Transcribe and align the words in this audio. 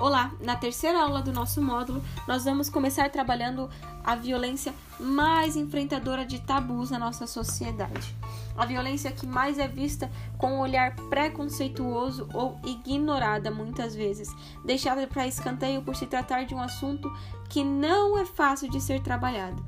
Olá, 0.00 0.32
na 0.40 0.56
terceira 0.56 1.02
aula 1.02 1.20
do 1.20 1.30
nosso 1.30 1.60
módulo, 1.60 2.02
nós 2.26 2.46
vamos 2.46 2.70
começar 2.70 3.10
trabalhando 3.10 3.68
a 4.02 4.14
violência 4.16 4.72
mais 4.98 5.56
enfrentadora 5.56 6.24
de 6.24 6.40
tabus 6.40 6.90
na 6.90 6.98
nossa 6.98 7.26
sociedade. 7.26 8.16
A 8.56 8.64
violência 8.64 9.12
que 9.12 9.26
mais 9.26 9.58
é 9.58 9.68
vista 9.68 10.10
com 10.38 10.54
um 10.54 10.60
olhar 10.60 10.96
preconceituoso 11.10 12.26
ou 12.32 12.58
ignorada 12.64 13.50
muitas 13.50 13.94
vezes, 13.94 14.34
deixada 14.64 15.06
para 15.06 15.26
escanteio 15.26 15.82
por 15.82 15.94
se 15.94 16.06
tratar 16.06 16.46
de 16.46 16.54
um 16.54 16.62
assunto 16.62 17.12
que 17.50 17.62
não 17.62 18.16
é 18.16 18.24
fácil 18.24 18.70
de 18.70 18.80
ser 18.80 19.02
trabalhado. 19.02 19.62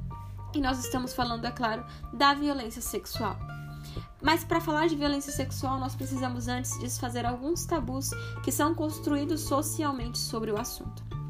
E 0.55 0.63
nós 0.63 0.83
estamos 0.83 1.13
falando, 1.13 1.45
é 1.45 1.51
claro, 1.51 1.85
da 2.11 2.33
violência 2.33 2.81
sexual. 2.81 3.37
Mas 4.21 4.45
para 4.45 4.61
falar 4.61 4.89
de 4.89 4.97
violência 4.97 5.33
sexual, 5.33 5.79
nós 5.79 5.95
precisamos 5.95 6.49
antes 6.49 6.79
desfazer 6.79 7.27
alguns 7.27 7.67
tabus 7.67 8.11
que 8.45 8.53
são 8.53 8.75
construídos 8.75 9.41
socialmente 9.41 10.19
sobre 10.19 10.51
o 10.51 10.59
assunto. 10.59 11.22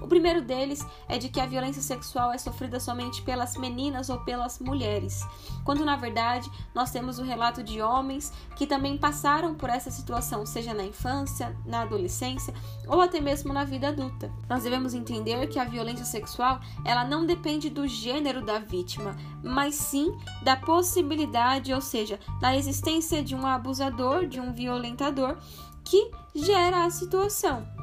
O 0.00 0.06
primeiro 0.06 0.42
deles 0.42 0.86
é 1.08 1.18
de 1.18 1.28
que 1.28 1.40
a 1.40 1.46
violência 1.46 1.82
sexual 1.82 2.32
é 2.32 2.38
sofrida 2.38 2.78
somente 2.78 3.22
pelas 3.22 3.56
meninas 3.56 4.08
ou 4.08 4.18
pelas 4.20 4.58
mulheres, 4.58 5.26
quando 5.64 5.84
na 5.84 5.96
verdade 5.96 6.50
nós 6.74 6.90
temos 6.90 7.18
o 7.18 7.24
relato 7.24 7.62
de 7.62 7.80
homens 7.80 8.32
que 8.56 8.66
também 8.66 8.96
passaram 8.96 9.54
por 9.54 9.68
essa 9.68 9.90
situação, 9.90 10.44
seja 10.44 10.74
na 10.74 10.84
infância, 10.84 11.56
na 11.64 11.82
adolescência 11.82 12.54
ou 12.86 13.00
até 13.00 13.20
mesmo 13.20 13.52
na 13.52 13.64
vida 13.64 13.88
adulta. 13.88 14.30
Nós 14.48 14.62
devemos 14.62 14.94
entender 14.94 15.46
que 15.48 15.58
a 15.58 15.64
violência 15.64 16.04
sexual, 16.04 16.60
ela 16.84 17.04
não 17.04 17.26
depende 17.26 17.68
do 17.70 17.86
gênero 17.86 18.44
da 18.44 18.58
vítima, 18.58 19.16
mas 19.42 19.74
sim 19.74 20.16
da 20.42 20.56
possibilidade, 20.56 21.72
ou 21.72 21.80
seja, 21.80 22.18
da 22.40 22.56
existência 22.56 23.22
de 23.22 23.34
um 23.34 23.46
abusador, 23.46 24.26
de 24.26 24.40
um 24.40 24.52
violentador 24.52 25.36
que 25.84 26.10
gera 26.34 26.84
a 26.84 26.90
situação. 26.90 27.75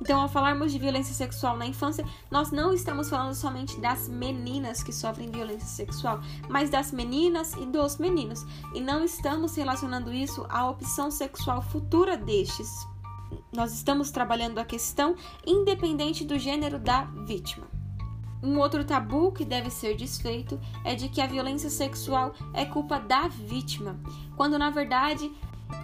Então, 0.00 0.20
ao 0.20 0.28
falarmos 0.28 0.72
de 0.72 0.78
violência 0.78 1.14
sexual 1.14 1.56
na 1.56 1.66
infância, 1.66 2.04
nós 2.30 2.50
não 2.50 2.72
estamos 2.72 3.08
falando 3.08 3.34
somente 3.34 3.80
das 3.80 4.08
meninas 4.08 4.82
que 4.82 4.92
sofrem 4.92 5.30
violência 5.30 5.66
sexual, 5.66 6.20
mas 6.48 6.68
das 6.68 6.92
meninas 6.92 7.54
e 7.54 7.64
dos 7.66 7.96
meninos. 7.96 8.44
E 8.74 8.80
não 8.80 9.02
estamos 9.02 9.56
relacionando 9.56 10.12
isso 10.12 10.46
à 10.48 10.68
opção 10.68 11.10
sexual 11.10 11.62
futura 11.62 12.16
destes. 12.16 12.68
Nós 13.52 13.72
estamos 13.72 14.10
trabalhando 14.10 14.58
a 14.58 14.64
questão 14.64 15.16
independente 15.46 16.24
do 16.24 16.38
gênero 16.38 16.78
da 16.78 17.04
vítima. 17.26 17.66
Um 18.42 18.58
outro 18.58 18.84
tabu 18.84 19.32
que 19.32 19.44
deve 19.44 19.70
ser 19.70 19.96
desfeito 19.96 20.60
é 20.84 20.94
de 20.94 21.08
que 21.08 21.20
a 21.20 21.26
violência 21.26 21.70
sexual 21.70 22.34
é 22.52 22.66
culpa 22.66 23.00
da 23.00 23.26
vítima, 23.28 23.98
quando 24.36 24.58
na 24.58 24.70
verdade, 24.70 25.32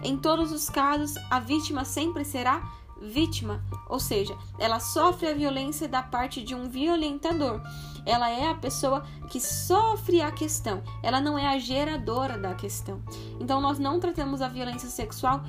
em 0.03 0.17
todos 0.19 0.53
os 0.53 0.69
casos, 0.69 1.15
a 1.31 1.41
vítima 1.41 1.85
sempre 1.85 2.25
será 2.25 2.63
vítima, 3.03 3.63
ou 3.89 3.99
seja, 3.99 4.37
ela 4.59 4.81
sofre 4.81 5.29
a 5.29 5.35
violência 5.35 5.89
da 5.89 6.03
parte 6.03 6.43
de 6.43 6.55
um 6.55 6.69
violentador. 6.69 7.61
Ela 8.05 8.31
é 8.31 8.49
a 8.49 8.55
pessoa 8.55 9.05
que 9.29 9.41
sofre 9.41 10.21
a 10.21 10.33
questão, 10.33 10.83
ela 11.03 11.21
não 11.21 11.39
é 11.39 11.49
a 11.49 11.59
geradora 11.59 12.39
da 12.39 12.55
questão. 12.55 13.03
Então, 13.41 13.61
nós 13.61 13.79
não 13.79 14.01
tratamos 14.01 14.43
a 14.43 14.49
violência 14.49 14.89
sexual 14.89 15.43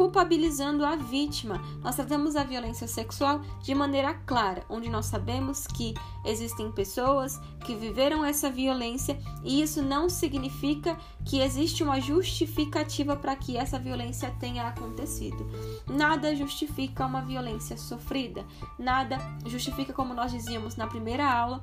culpabilizando 0.00 0.82
a 0.82 0.96
vítima. 0.96 1.60
Nós 1.82 1.94
tratamos 1.94 2.34
a 2.34 2.42
violência 2.42 2.88
sexual 2.88 3.42
de 3.60 3.74
maneira 3.74 4.14
clara, 4.14 4.64
onde 4.66 4.88
nós 4.88 5.04
sabemos 5.04 5.66
que 5.66 5.92
existem 6.24 6.72
pessoas 6.72 7.38
que 7.66 7.74
viveram 7.74 8.24
essa 8.24 8.48
violência 8.48 9.20
e 9.44 9.60
isso 9.60 9.82
não 9.82 10.08
significa 10.08 10.96
que 11.22 11.42
existe 11.42 11.82
uma 11.82 12.00
justificativa 12.00 13.14
para 13.14 13.36
que 13.36 13.58
essa 13.58 13.78
violência 13.78 14.34
tenha 14.40 14.68
acontecido. 14.68 15.46
Nada 15.86 16.34
justifica 16.34 17.04
uma 17.04 17.20
violência 17.20 17.76
sofrida, 17.76 18.46
nada 18.78 19.18
justifica, 19.44 19.92
como 19.92 20.14
nós 20.14 20.32
dizíamos 20.32 20.76
na 20.76 20.86
primeira 20.86 21.30
aula, 21.30 21.62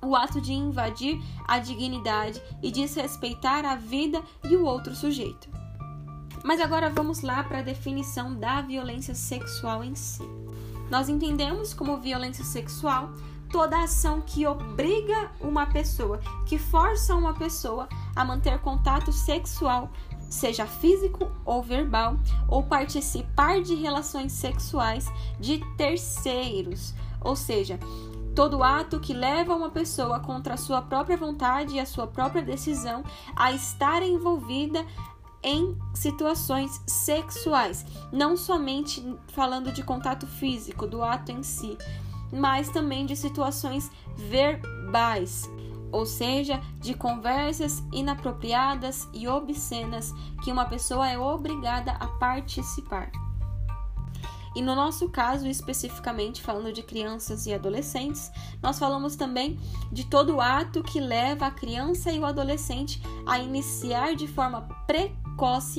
o 0.00 0.14
ato 0.14 0.40
de 0.40 0.52
invadir 0.52 1.20
a 1.48 1.58
dignidade 1.58 2.40
e 2.62 2.70
desrespeitar 2.70 3.64
a 3.64 3.74
vida 3.74 4.22
e 4.48 4.54
o 4.54 4.64
outro 4.64 4.94
sujeito. 4.94 5.61
Mas 6.44 6.60
agora 6.60 6.90
vamos 6.90 7.22
lá 7.22 7.42
para 7.44 7.58
a 7.58 7.62
definição 7.62 8.34
da 8.34 8.60
violência 8.60 9.14
sexual 9.14 9.84
em 9.84 9.94
si. 9.94 10.22
Nós 10.90 11.08
entendemos 11.08 11.72
como 11.72 12.00
violência 12.00 12.44
sexual 12.44 13.10
toda 13.50 13.82
ação 13.82 14.22
que 14.22 14.46
obriga 14.46 15.30
uma 15.40 15.66
pessoa, 15.66 16.18
que 16.46 16.58
força 16.58 17.14
uma 17.14 17.34
pessoa 17.34 17.88
a 18.16 18.24
manter 18.24 18.58
contato 18.60 19.12
sexual, 19.12 19.90
seja 20.28 20.66
físico 20.66 21.30
ou 21.44 21.62
verbal, 21.62 22.16
ou 22.48 22.62
participar 22.62 23.60
de 23.60 23.74
relações 23.74 24.32
sexuais 24.32 25.06
de 25.38 25.62
terceiros, 25.76 26.94
ou 27.20 27.36
seja, 27.36 27.78
todo 28.34 28.62
ato 28.62 28.98
que 28.98 29.12
leva 29.12 29.54
uma 29.54 29.70
pessoa 29.70 30.18
contra 30.18 30.54
a 30.54 30.56
sua 30.56 30.80
própria 30.80 31.16
vontade 31.16 31.76
e 31.76 31.80
a 31.80 31.86
sua 31.86 32.06
própria 32.06 32.42
decisão 32.42 33.04
a 33.36 33.52
estar 33.52 34.02
envolvida 34.02 34.84
em 35.42 35.76
situações 35.94 36.80
sexuais, 36.86 37.84
não 38.12 38.36
somente 38.36 39.04
falando 39.28 39.72
de 39.72 39.82
contato 39.82 40.26
físico, 40.26 40.86
do 40.86 41.02
ato 41.02 41.32
em 41.32 41.42
si, 41.42 41.76
mas 42.32 42.68
também 42.68 43.04
de 43.04 43.16
situações 43.16 43.90
verbais, 44.16 45.50
ou 45.90 46.06
seja, 46.06 46.60
de 46.80 46.94
conversas 46.94 47.82
inapropriadas 47.92 49.08
e 49.12 49.28
obscenas 49.28 50.12
que 50.42 50.52
uma 50.52 50.64
pessoa 50.64 51.08
é 51.08 51.18
obrigada 51.18 51.92
a 51.92 52.06
participar. 52.06 53.10
E 54.54 54.60
no 54.60 54.74
nosso 54.74 55.08
caso, 55.08 55.46
especificamente 55.48 56.42
falando 56.42 56.72
de 56.72 56.82
crianças 56.82 57.46
e 57.46 57.54
adolescentes, 57.54 58.30
nós 58.62 58.78
falamos 58.78 59.16
também 59.16 59.58
de 59.90 60.04
todo 60.04 60.42
ato 60.42 60.82
que 60.82 61.00
leva 61.00 61.46
a 61.46 61.50
criança 61.50 62.12
e 62.12 62.18
o 62.18 62.26
adolescente 62.26 63.02
a 63.26 63.38
iniciar 63.38 64.14
de 64.14 64.28
forma 64.28 64.60
precoce 64.86 65.21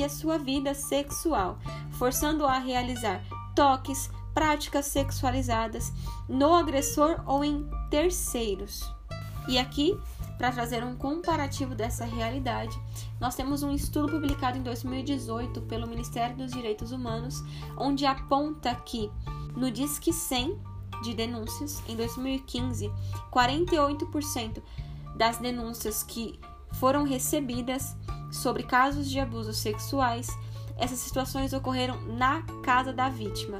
a 0.04 0.10
sua 0.10 0.38
vida 0.38 0.74
sexual, 0.74 1.58
forçando-a 1.92 2.56
a 2.56 2.60
realizar 2.60 3.22
toques, 3.56 4.10
práticas 4.34 4.88
sexualizadas 4.88 5.92
no 6.28 6.54
agressor 6.54 7.24
ou 7.26 7.44
em 7.44 7.70
terceiros. 7.90 8.84
E 9.48 9.58
aqui 9.58 9.98
para 10.38 10.52
trazer 10.52 10.84
um 10.84 10.96
comparativo 10.96 11.76
dessa 11.76 12.04
realidade, 12.04 12.78
nós 13.20 13.36
temos 13.36 13.64
um 13.64 13.72
estudo 13.72 14.12
publicado 14.12 14.58
em 14.58 14.62
2018 14.62 15.62
pelo 15.62 15.88
Ministério 15.88 16.36
dos 16.36 16.52
Direitos 16.52 16.92
Humanos, 16.92 17.42
onde 17.78 18.06
aponta 18.06 18.76
que 18.76 19.10
no 19.56 19.72
Disque 19.72 20.12
100 20.12 20.60
de 21.04 21.14
denúncias, 21.14 21.82
em 21.88 21.96
2015, 21.96 22.92
48% 23.32 24.62
das 25.16 25.38
denúncias 25.38 26.04
que 26.04 26.40
foram 26.74 27.04
recebidas 27.04 27.96
sobre 28.34 28.64
casos 28.64 29.10
de 29.10 29.20
abusos 29.20 29.58
sexuais, 29.58 30.28
essas 30.78 31.00
situações 31.00 31.54
ocorreram 31.54 32.02
na 32.02 32.42
casa 32.64 32.92
da 32.92 33.08
vítima 33.08 33.60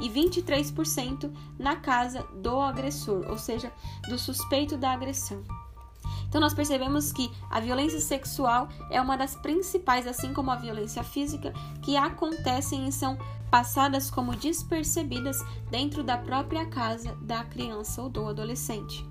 e 0.00 0.08
23% 0.08 1.32
na 1.58 1.76
casa 1.76 2.22
do 2.42 2.60
agressor, 2.60 3.26
ou 3.28 3.38
seja, 3.38 3.72
do 4.08 4.18
suspeito 4.18 4.76
da 4.76 4.92
agressão. 4.92 5.42
Então 6.28 6.40
nós 6.40 6.52
percebemos 6.52 7.10
que 7.10 7.30
a 7.50 7.58
violência 7.58 8.00
sexual 8.00 8.68
é 8.90 9.00
uma 9.00 9.16
das 9.16 9.34
principais, 9.34 10.06
assim 10.06 10.34
como 10.34 10.50
a 10.50 10.56
violência 10.56 11.02
física, 11.02 11.52
que 11.82 11.96
acontecem 11.96 12.86
e 12.86 12.92
são 12.92 13.16
passadas 13.50 14.10
como 14.10 14.36
despercebidas 14.36 15.42
dentro 15.70 16.02
da 16.02 16.18
própria 16.18 16.66
casa 16.66 17.16
da 17.22 17.44
criança 17.44 18.02
ou 18.02 18.10
do 18.10 18.26
adolescente. 18.26 19.06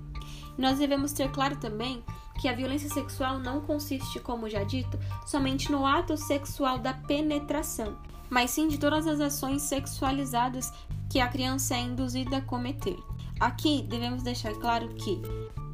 Nós 0.56 0.78
devemos 0.78 1.12
ter 1.12 1.30
claro 1.30 1.56
também 1.56 2.04
que 2.38 2.48
a 2.48 2.54
violência 2.54 2.88
sexual 2.88 3.38
não 3.38 3.60
consiste, 3.60 4.20
como 4.20 4.48
já 4.48 4.62
dito, 4.62 4.98
somente 5.26 5.70
no 5.70 5.84
ato 5.84 6.16
sexual 6.16 6.78
da 6.78 6.94
penetração, 6.94 7.98
mas 8.30 8.50
sim 8.50 8.68
de 8.68 8.78
todas 8.78 9.06
as 9.06 9.20
ações 9.20 9.62
sexualizadas 9.62 10.72
que 11.10 11.20
a 11.20 11.28
criança 11.28 11.74
é 11.74 11.80
induzida 11.80 12.38
a 12.38 12.42
cometer. 12.42 12.96
Aqui 13.40 13.82
devemos 13.82 14.22
deixar 14.22 14.52
claro 14.54 14.88
que 14.90 15.20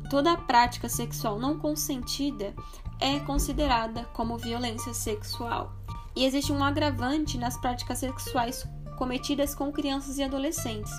toda 0.09 0.37
prática 0.37 0.89
sexual 0.89 1.39
não 1.39 1.59
consentida 1.59 2.55
é 3.01 3.19
considerada 3.21 4.05
como 4.13 4.39
violência 4.39 4.95
sexual. 4.95 5.73
E 6.17 6.25
existe 6.25 6.53
um 6.53 6.63
agravante 6.63 7.37
nas 7.37 7.57
práticas 7.57 7.99
sexuais 7.99 8.67
cometidas 8.97 9.55
com 9.55 9.73
crianças 9.73 10.19
e 10.19 10.23
adolescentes, 10.23 10.93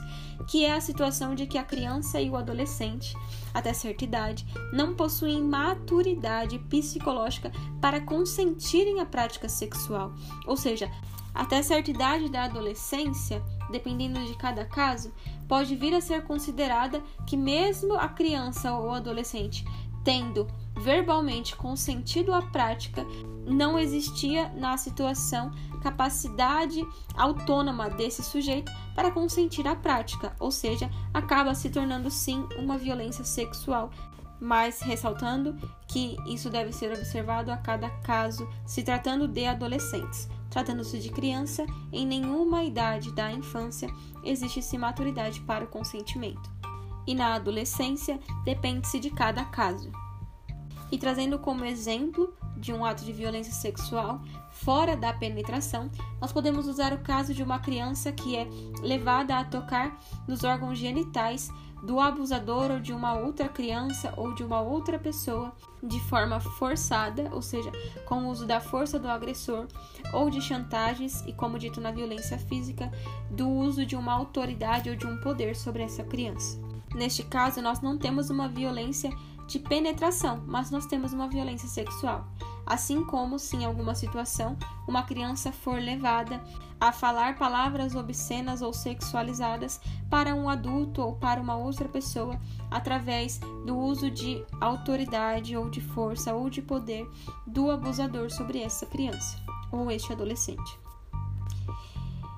que 0.47 0.65
é 0.65 0.73
a 0.73 0.81
situação 0.81 1.33
de 1.35 1.45
que 1.45 1.57
a 1.57 1.63
criança 1.63 2.19
e 2.19 2.29
o 2.29 2.35
adolescente, 2.35 3.15
até 3.53 3.73
certa 3.73 4.03
idade, 4.03 4.45
não 4.71 4.95
possuem 4.95 5.41
maturidade 5.41 6.59
psicológica 6.59 7.51
para 7.81 8.01
consentirem 8.01 8.99
a 8.99 9.05
prática 9.05 9.49
sexual. 9.49 10.13
Ou 10.45 10.55
seja, 10.55 10.89
até 11.35 11.61
certa 11.61 11.91
idade 11.91 12.29
da 12.29 12.45
adolescência, 12.45 13.43
dependendo 13.69 14.23
de 14.25 14.37
cada 14.37 14.63
caso, 14.63 15.11
pode 15.49 15.75
vir 15.75 15.93
a 15.93 15.99
ser 15.99 16.23
considerada 16.23 17.03
que, 17.27 17.35
mesmo 17.35 17.95
a 17.95 18.07
criança 18.07 18.73
ou 18.73 18.91
adolescente 18.91 19.65
tendo 20.05 20.47
verbalmente 20.77 21.55
consentido 21.55 22.33
a 22.33 22.41
prática, 22.41 23.03
não 23.45 23.77
existia 23.77 24.49
na 24.49 24.77
situação 24.77 25.51
capacidade 25.81 26.81
autônoma 27.15 27.89
desse 27.89 28.23
sujeito 28.23 28.71
para 28.95 29.11
consentir 29.11 29.67
a 29.67 29.75
prática, 29.75 30.35
ou 30.39 30.51
seja, 30.51 30.89
acaba 31.13 31.53
se 31.53 31.69
tornando 31.69 32.09
sim 32.09 32.47
uma 32.57 32.77
violência 32.77 33.23
sexual, 33.23 33.91
mas 34.39 34.81
ressaltando 34.81 35.55
que 35.87 36.17
isso 36.27 36.49
deve 36.49 36.71
ser 36.71 36.91
observado 36.91 37.51
a 37.51 37.57
cada 37.57 37.89
caso, 37.89 38.47
se 38.65 38.83
tratando 38.83 39.27
de 39.27 39.45
adolescentes. 39.45 40.29
Tratando-se 40.49 40.99
de 40.99 41.09
criança, 41.09 41.65
em 41.91 42.05
nenhuma 42.05 42.63
idade 42.63 43.11
da 43.11 43.31
infância 43.31 43.89
existe-se 44.23 44.77
maturidade 44.77 45.41
para 45.41 45.65
o 45.65 45.67
consentimento. 45.67 46.54
E 47.07 47.13
na 47.13 47.35
adolescência, 47.35 48.19
depende-se 48.43 48.99
de 48.99 49.09
cada 49.09 49.45
caso. 49.45 49.91
E 50.91 50.97
trazendo 50.97 51.39
como 51.39 51.65
exemplo 51.65 52.33
de 52.57 52.71
um 52.71 52.85
ato 52.85 53.03
de 53.03 53.11
violência 53.11 53.53
sexual 53.53 54.21
fora 54.49 54.95
da 54.95 55.11
penetração, 55.11 55.89
nós 56.21 56.31
podemos 56.31 56.67
usar 56.67 56.93
o 56.93 56.99
caso 56.99 57.33
de 57.33 57.43
uma 57.43 57.59
criança 57.59 58.11
que 58.11 58.35
é 58.35 58.47
levada 58.81 59.37
a 59.37 59.43
tocar 59.43 59.99
nos 60.27 60.43
órgãos 60.43 60.77
genitais 60.77 61.51
do 61.83 61.99
abusador 61.99 62.71
ou 62.71 62.79
de 62.79 62.93
uma 62.93 63.13
outra 63.13 63.47
criança 63.47 64.13
ou 64.17 64.33
de 64.33 64.43
uma 64.43 64.61
outra 64.61 64.97
pessoa 64.97 65.53
de 65.83 65.99
forma 65.99 66.39
forçada, 66.39 67.29
ou 67.31 67.41
seja, 67.41 67.71
com 68.05 68.23
o 68.23 68.29
uso 68.29 68.47
da 68.47 68.59
força 68.59 68.97
do 68.97 69.07
agressor, 69.07 69.67
ou 70.11 70.29
de 70.29 70.41
chantagens 70.41 71.21
e, 71.27 71.33
como 71.33 71.59
dito 71.59 71.79
na 71.79 71.91
violência 71.91 72.39
física, 72.39 72.91
do 73.29 73.47
uso 73.47 73.85
de 73.85 73.95
uma 73.95 74.13
autoridade 74.13 74.89
ou 74.89 74.95
de 74.95 75.05
um 75.05 75.17
poder 75.17 75.55
sobre 75.55 75.83
essa 75.83 76.03
criança. 76.03 76.59
Neste 76.95 77.23
caso, 77.23 77.61
nós 77.61 77.81
não 77.81 77.97
temos 77.97 78.29
uma 78.29 78.47
violência 78.47 79.11
de 79.47 79.59
penetração, 79.59 80.41
mas 80.47 80.71
nós 80.71 80.85
temos 80.85 81.11
uma 81.11 81.27
violência 81.27 81.67
sexual. 81.67 82.25
Assim 82.65 83.03
como, 83.03 83.37
se 83.37 83.57
em 83.57 83.65
alguma 83.65 83.93
situação 83.93 84.57
uma 84.87 85.03
criança 85.03 85.51
for 85.51 85.79
levada 85.79 86.41
a 86.79 86.91
falar 86.91 87.37
palavras 87.37 87.95
obscenas 87.95 88.61
ou 88.61 88.73
sexualizadas 88.73 89.79
para 90.09 90.33
um 90.33 90.49
adulto 90.49 91.01
ou 91.01 91.15
para 91.15 91.39
uma 91.39 91.57
outra 91.57 91.87
pessoa 91.87 92.39
através 92.71 93.39
do 93.65 93.77
uso 93.77 94.09
de 94.09 94.43
autoridade 94.59 95.55
ou 95.55 95.69
de 95.69 95.81
força 95.81 96.33
ou 96.33 96.49
de 96.49 96.61
poder 96.61 97.07
do 97.45 97.69
abusador 97.69 98.31
sobre 98.31 98.61
essa 98.61 98.85
criança 98.85 99.37
ou 99.71 99.91
este 99.91 100.11
adolescente. 100.11 100.84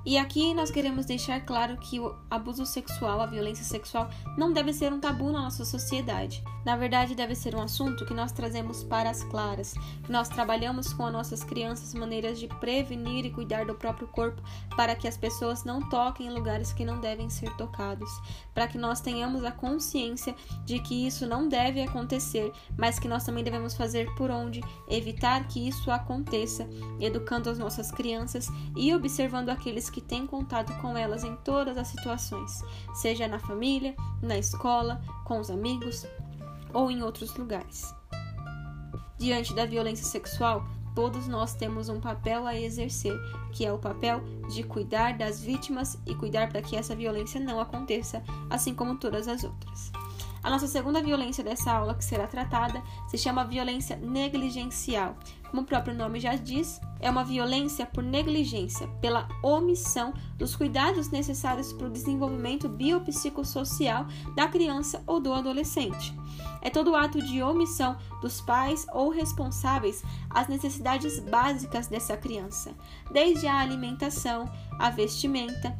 E 0.07 0.17
aqui 0.17 0.53
nós 0.53 0.71
queremos 0.71 1.05
deixar 1.05 1.41
claro 1.41 1.75
que 1.75 1.99
o 1.99 2.15
abuso 2.31 2.65
sexual, 2.65 3.19
a 3.19 3.25
violência 3.25 3.65
sexual, 3.65 4.09
não 4.37 4.53
deve 4.53 4.71
ser 4.71 4.93
um 4.93 5.01
tabu 5.01 5.33
na 5.33 5.41
nossa 5.41 5.65
sociedade. 5.65 6.41
Na 6.67 6.77
verdade, 6.77 7.13
deve 7.15 7.35
ser 7.35 7.55
um 7.55 7.61
assunto 7.61 8.05
que 8.05 8.13
nós 8.13 8.31
trazemos 8.31 8.83
para 8.85 9.09
as 9.09 9.23
claras, 9.23 9.73
que 10.03 10.11
nós 10.11 10.29
trabalhamos 10.29 10.93
com 10.93 11.05
as 11.05 11.11
nossas 11.11 11.43
crianças 11.43 11.93
maneiras 11.93 12.39
de 12.39 12.47
prevenir 12.47 13.25
e 13.25 13.31
cuidar 13.31 13.65
do 13.65 13.75
próprio 13.75 14.07
corpo 14.07 14.41
para 14.77 14.95
que 14.95 15.07
as 15.07 15.17
pessoas 15.17 15.65
não 15.65 15.87
toquem 15.89 16.27
em 16.27 16.33
lugares 16.33 16.71
que 16.71 16.85
não 16.85 17.01
devem 17.01 17.29
ser 17.29 17.53
tocados, 17.57 18.09
para 18.53 18.67
que 18.67 18.77
nós 18.77 19.01
tenhamos 19.01 19.43
a 19.43 19.51
consciência 19.51 20.35
de 20.65 20.79
que 20.79 21.07
isso 21.07 21.25
não 21.25 21.49
deve 21.49 21.81
acontecer, 21.81 22.51
mas 22.77 22.97
que 22.97 23.07
nós 23.09 23.25
também 23.25 23.43
devemos 23.43 23.73
fazer 23.73 24.13
por 24.15 24.31
onde 24.31 24.61
evitar 24.89 25.47
que 25.47 25.67
isso 25.67 25.91
aconteça, 25.91 26.67
educando 26.99 27.49
as 27.49 27.57
nossas 27.57 27.91
crianças 27.91 28.49
e 28.75 28.93
observando 28.93 29.49
aqueles 29.49 29.89
que 29.89 29.96
que 29.97 30.01
tem 30.01 30.27
contato 30.27 30.71
com 30.79 30.95
elas 30.95 31.23
em 31.23 31.35
todas 31.37 31.75
as 31.75 31.87
situações, 31.87 32.63
seja 32.93 33.27
na 33.27 33.39
família, 33.39 33.95
na 34.21 34.37
escola, 34.37 35.01
com 35.25 35.39
os 35.39 35.49
amigos 35.49 36.05
ou 36.71 36.91
em 36.91 37.01
outros 37.01 37.35
lugares. 37.35 37.95
Diante 39.17 39.55
da 39.55 39.65
violência 39.65 40.05
sexual, 40.05 40.63
todos 40.93 41.27
nós 41.27 41.55
temos 41.55 41.89
um 41.89 41.99
papel 41.99 42.45
a 42.45 42.55
exercer, 42.55 43.17
que 43.51 43.65
é 43.65 43.73
o 43.73 43.79
papel 43.79 44.21
de 44.53 44.61
cuidar 44.61 45.17
das 45.17 45.41
vítimas 45.41 45.97
e 46.05 46.13
cuidar 46.13 46.47
para 46.47 46.61
que 46.61 46.75
essa 46.75 46.95
violência 46.95 47.39
não 47.41 47.59
aconteça, 47.59 48.21
assim 48.51 48.75
como 48.75 48.99
todas 48.99 49.27
as 49.27 49.43
outras. 49.43 49.91
A 50.43 50.49
nossa 50.51 50.67
segunda 50.67 51.01
violência 51.01 51.43
dessa 51.43 51.73
aula 51.73 51.95
que 51.95 52.05
será 52.05 52.27
tratada 52.27 52.83
se 53.07 53.17
chama 53.17 53.43
violência 53.43 53.97
negligencial. 53.97 55.17
Como 55.49 55.61
o 55.61 55.65
próprio 55.65 55.95
nome 55.95 56.19
já 56.19 56.35
diz, 56.35 56.79
é 56.99 57.09
uma 57.09 57.23
violência 57.23 57.85
por 57.85 58.03
negligência, 58.03 58.87
pela 59.01 59.27
omissão 59.43 60.13
dos 60.37 60.55
cuidados 60.55 61.09
necessários 61.09 61.71
para 61.73 61.87
o 61.87 61.91
desenvolvimento 61.91 62.67
biopsicossocial 62.67 64.05
da 64.35 64.47
criança 64.47 65.01
ou 65.07 65.19
do 65.19 65.33
adolescente. 65.33 66.13
É 66.61 66.69
todo 66.69 66.95
ato 66.95 67.21
de 67.21 67.41
omissão 67.41 67.97
dos 68.21 68.41
pais 68.41 68.85
ou 68.93 69.09
responsáveis 69.09 70.03
às 70.29 70.47
necessidades 70.47 71.19
básicas 71.19 71.87
dessa 71.87 72.17
criança, 72.17 72.73
desde 73.11 73.47
a 73.47 73.59
alimentação, 73.59 74.45
a 74.79 74.89
vestimenta, 74.89 75.77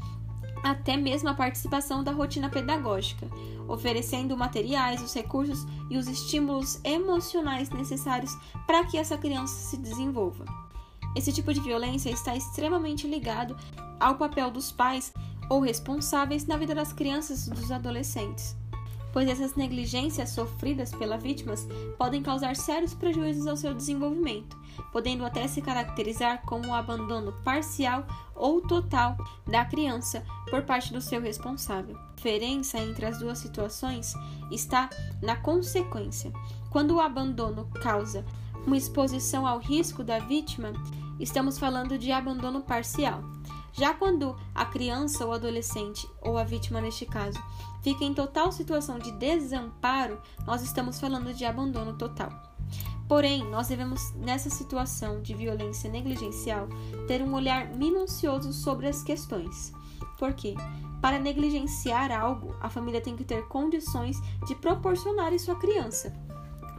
até 0.64 0.98
mesmo 0.98 1.30
a 1.30 1.34
participação 1.34 2.04
da 2.04 2.12
rotina 2.12 2.50
pedagógica, 2.50 3.28
oferecendo 3.68 4.38
materiais, 4.38 5.02
os 5.02 5.14
recursos 5.14 5.66
e 5.90 5.98
os 5.98 6.08
estímulos 6.08 6.80
emocionais 6.84 7.70
necessários 7.70 8.36
para 8.66 8.86
que 8.86 8.98
essa 8.98 9.18
criança 9.18 9.56
se 9.70 9.78
desenvolva. 9.78 10.46
Esse 11.16 11.34
tipo 11.34 11.54
de 11.54 11.60
violência 11.60 12.10
está 12.10 12.36
extremamente 12.36 13.08
ligado 13.08 13.58
ao 14.00 14.16
papel 14.16 14.52
dos 14.52 14.72
pais 14.72 15.14
ou 15.50 15.62
responsáveis 15.62 16.46
na 16.46 16.58
vida 16.58 16.76
das 16.76 16.94
crianças 16.94 17.48
e 17.48 17.52
dos 17.52 17.72
adolescentes 17.72 18.56
pois 19.18 19.28
essas 19.28 19.56
negligências 19.56 20.30
sofridas 20.30 20.92
pelas 20.92 21.24
vítimas 21.24 21.68
podem 21.98 22.22
causar 22.22 22.56
sérios 22.56 22.94
prejuízos 22.94 23.48
ao 23.48 23.58
seu 23.58 23.74
desenvolvimento, 23.74 24.56
podendo 24.92 25.26
até 25.26 25.48
se 25.48 25.60
caracterizar 25.60 26.44
como 26.44 26.68
um 26.68 26.76
abandono 26.76 27.34
parcial 27.44 28.06
ou 28.36 28.62
total 28.62 29.18
da 29.48 29.66
criança 29.66 30.24
por 30.52 30.62
parte 30.62 30.94
do 30.94 31.02
seu 31.02 31.20
responsável. 31.20 31.98
A 31.98 32.16
diferença 32.16 32.78
entre 32.78 33.08
as 33.08 33.18
duas 33.18 33.40
situações 33.40 34.14
está 34.52 34.88
na 35.20 35.36
consequência. 35.36 36.32
Quando 36.70 36.94
o 36.94 37.02
abandono 37.02 37.68
causa 37.82 38.24
uma 38.68 38.78
exposição 38.78 39.48
ao 39.48 39.58
risco 39.58 40.04
da 40.04 40.20
vítima, 40.20 40.74
estamos 41.20 41.58
falando 41.58 41.98
de 41.98 42.12
abandono 42.12 42.62
parcial. 42.62 43.24
Já 43.74 43.94
quando 43.94 44.36
a 44.56 44.66
criança 44.66 45.26
ou 45.26 45.34
adolescente, 45.34 46.10
ou 46.22 46.38
a 46.38 46.44
vítima 46.44 46.82
neste 46.82 47.06
caso, 47.06 47.40
fica 47.82 48.04
em 48.04 48.14
total 48.14 48.52
situação 48.52 48.98
de 48.98 49.12
desamparo, 49.12 50.22
nós 50.46 50.62
estamos 50.62 51.00
falando 51.00 51.34
de 51.34 51.46
abandono 51.46 51.94
total. 51.94 52.32
Porém, 53.08 53.44
nós 53.50 53.70
devemos, 53.70 54.14
nessa 54.16 54.50
situação 54.50 55.22
de 55.22 55.34
violência 55.34 55.90
negligencial, 55.90 56.68
ter 57.08 57.22
um 57.22 57.34
olhar 57.34 57.68
minucioso 57.74 58.52
sobre 58.52 58.88
as 58.88 59.02
questões. 59.02 59.72
Por 60.20 60.34
quê? 60.34 60.56
Para 61.02 61.20
negligenciar 61.20 62.12
algo, 62.12 62.56
a 62.60 62.70
família 62.70 63.00
tem 63.00 63.16
que 63.16 63.24
ter 63.24 63.48
condições 63.48 64.20
de 64.46 64.56
proporcionar 64.56 65.32
isso 65.32 65.52
à 65.52 65.56
criança. 65.56 66.14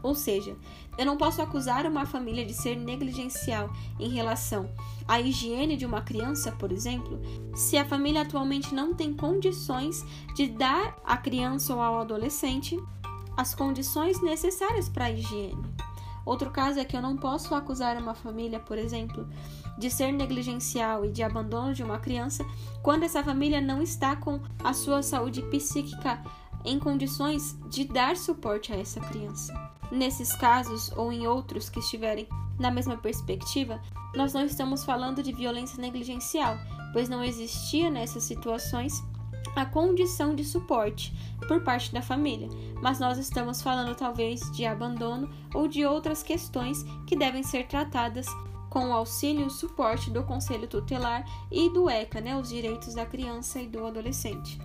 Ou 0.08 0.14
seja, 0.14 0.56
eu 0.96 1.04
não 1.04 1.18
posso 1.18 1.42
acusar 1.42 1.84
uma 1.84 2.06
família 2.06 2.42
de 2.42 2.54
ser 2.54 2.76
negligencial 2.76 3.70
em 4.00 4.08
relação 4.08 4.70
à 5.06 5.20
higiene 5.20 5.76
de 5.76 5.84
uma 5.84 6.00
criança, 6.00 6.50
por 6.52 6.72
exemplo, 6.72 7.20
se 7.54 7.76
a 7.76 7.84
família 7.84 8.22
atualmente 8.22 8.74
não 8.74 8.94
tem 8.94 9.12
condições 9.12 10.02
de 10.34 10.46
dar 10.46 10.96
à 11.04 11.18
criança 11.18 11.74
ou 11.74 11.82
ao 11.82 12.00
adolescente 12.00 12.82
as 13.36 13.54
condições 13.54 14.22
necessárias 14.22 14.88
para 14.88 15.04
a 15.04 15.10
higiene. 15.10 15.62
Outro 16.24 16.50
caso 16.50 16.80
é 16.80 16.86
que 16.86 16.96
eu 16.96 17.02
não 17.02 17.14
posso 17.14 17.54
acusar 17.54 17.98
uma 17.98 18.14
família, 18.14 18.58
por 18.58 18.78
exemplo, 18.78 19.28
de 19.76 19.90
ser 19.90 20.10
negligencial 20.10 21.04
e 21.04 21.10
de 21.10 21.22
abandono 21.22 21.74
de 21.74 21.82
uma 21.82 21.98
criança 21.98 22.46
quando 22.82 23.02
essa 23.02 23.22
família 23.22 23.60
não 23.60 23.82
está 23.82 24.16
com 24.16 24.40
a 24.64 24.72
sua 24.72 25.02
saúde 25.02 25.42
psíquica 25.42 26.22
em 26.64 26.78
condições 26.78 27.58
de 27.68 27.84
dar 27.84 28.16
suporte 28.16 28.72
a 28.72 28.76
essa 28.76 29.00
criança. 29.00 29.67
Nesses 29.90 30.32
casos 30.34 30.92
ou 30.96 31.12
em 31.12 31.26
outros 31.26 31.68
que 31.68 31.80
estiverem 31.80 32.28
na 32.58 32.70
mesma 32.70 32.96
perspectiva, 32.96 33.80
nós 34.14 34.32
não 34.32 34.44
estamos 34.44 34.84
falando 34.84 35.22
de 35.22 35.32
violência 35.32 35.80
negligencial, 35.80 36.56
pois 36.92 37.08
não 37.08 37.22
existia 37.24 37.90
nessas 37.90 38.24
situações 38.24 39.02
a 39.56 39.64
condição 39.64 40.34
de 40.34 40.44
suporte 40.44 41.12
por 41.46 41.62
parte 41.62 41.92
da 41.92 42.02
família, 42.02 42.48
mas 42.82 42.98
nós 43.00 43.18
estamos 43.18 43.62
falando 43.62 43.94
talvez 43.94 44.40
de 44.52 44.64
abandono 44.64 45.30
ou 45.54 45.66
de 45.66 45.84
outras 45.84 46.22
questões 46.22 46.84
que 47.06 47.16
devem 47.16 47.42
ser 47.42 47.66
tratadas 47.66 48.26
com 48.68 48.90
o 48.90 48.92
auxílio 48.92 49.46
e 49.46 49.50
suporte 49.50 50.10
do 50.10 50.22
Conselho 50.22 50.68
Tutelar 50.68 51.24
e 51.50 51.70
do 51.70 51.88
ECA, 51.88 52.20
né, 52.20 52.36
os 52.36 52.50
direitos 52.50 52.94
da 52.94 53.06
criança 53.06 53.60
e 53.60 53.66
do 53.66 53.86
adolescente. 53.86 54.58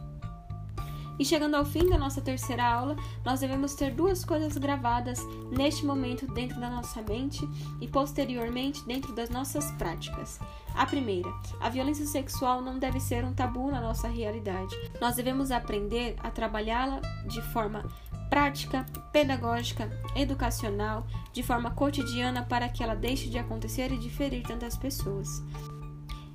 E 1.20 1.26
chegando 1.26 1.56
ao 1.56 1.66
fim 1.66 1.88
da 1.88 1.98
nossa 1.98 2.22
terceira 2.22 2.64
aula, 2.64 2.96
nós 3.24 3.40
devemos 3.40 3.76
ter 3.76 3.92
duas 3.92 4.26
coisas 4.26 4.58
gravadas 4.58 5.20
neste 5.52 5.86
momento 5.86 6.26
dentro 6.34 6.60
da 6.60 6.70
nossa 6.70 7.02
mente 7.02 7.48
e 7.80 7.88
posteriormente 7.88 8.84
dentro 8.86 9.14
das 9.14 9.30
nossas 9.30 9.72
práticas. 9.74 10.40
A 10.76 10.86
primeira, 10.86 11.32
a 11.60 11.70
violência 11.70 12.06
sexual 12.06 12.62
não 12.62 12.80
deve 12.80 13.00
ser 13.00 13.24
um 13.24 13.34
tabu 13.34 13.70
na 13.70 13.80
nossa 13.80 14.08
realidade. 14.08 14.76
Nós 15.00 15.16
devemos 15.16 15.52
aprender 15.52 16.16
a 16.24 16.32
trabalhá-la 16.32 17.00
de 17.28 17.42
forma 17.54 17.86
prática, 18.30 18.84
pedagógica, 19.12 19.92
educacional, 20.16 21.06
de 21.32 21.44
forma 21.44 21.70
cotidiana 21.70 22.44
para 22.44 22.68
que 22.68 22.82
ela 22.82 22.96
deixe 22.96 23.30
de 23.30 23.38
acontecer 23.38 23.92
e 23.92 23.98
de 24.00 24.10
ferir 24.10 24.42
tantas 24.42 24.76
pessoas. 24.76 25.44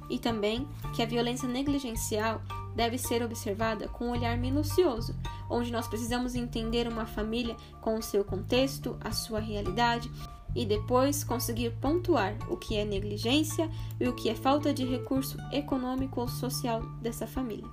E 0.08 0.18
também 0.18 0.68
que 0.94 1.02
a 1.02 1.06
violência 1.06 1.48
negligencial 1.48 2.40
deve 2.78 2.96
ser 2.96 3.24
observada 3.24 3.88
com 3.88 4.06
um 4.06 4.10
olhar 4.12 4.38
minucioso, 4.38 5.12
onde 5.50 5.72
nós 5.72 5.88
precisamos 5.88 6.36
entender 6.36 6.86
uma 6.86 7.04
família 7.04 7.56
com 7.80 7.98
o 7.98 8.02
seu 8.02 8.24
contexto, 8.24 8.96
a 9.00 9.10
sua 9.10 9.40
realidade 9.40 10.08
e 10.54 10.64
depois 10.64 11.24
conseguir 11.24 11.72
pontuar 11.80 12.36
o 12.48 12.56
que 12.56 12.76
é 12.76 12.84
negligência 12.84 13.68
e 13.98 14.06
o 14.06 14.14
que 14.14 14.30
é 14.30 14.34
falta 14.36 14.72
de 14.72 14.84
recurso 14.84 15.36
econômico 15.52 16.20
ou 16.20 16.28
social 16.28 16.80
dessa 17.02 17.26
família. 17.26 17.68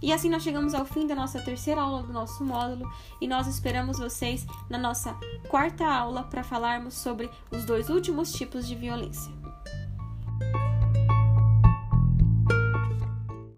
E 0.00 0.10
assim 0.10 0.30
nós 0.30 0.42
chegamos 0.42 0.72
ao 0.72 0.86
fim 0.86 1.06
da 1.06 1.14
nossa 1.14 1.38
terceira 1.42 1.82
aula 1.82 2.02
do 2.02 2.12
nosso 2.12 2.42
módulo 2.42 2.90
e 3.20 3.28
nós 3.28 3.46
esperamos 3.46 3.98
vocês 3.98 4.46
na 4.70 4.78
nossa 4.78 5.14
quarta 5.48 5.84
aula 5.84 6.22
para 6.22 6.42
falarmos 6.42 6.94
sobre 6.94 7.28
os 7.50 7.66
dois 7.66 7.90
últimos 7.90 8.32
tipos 8.32 8.66
de 8.66 8.74
violência. 8.74 9.39